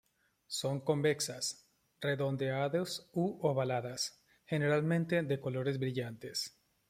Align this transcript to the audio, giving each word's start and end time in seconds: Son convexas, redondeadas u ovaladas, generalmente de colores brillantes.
Son 0.59 0.79
convexas, 0.81 1.45
redondeadas 1.99 3.07
u 3.13 3.37
ovaladas, 3.47 4.19
generalmente 4.47 5.21
de 5.21 5.39
colores 5.39 5.77
brillantes. 5.77 6.57